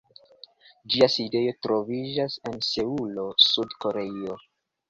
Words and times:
Ĝia 0.93 1.07
sidejo 1.15 1.51
troviĝas 1.67 2.39
en 2.51 2.57
Seulo, 2.71 3.29
Sud-Koreio. 3.51 4.41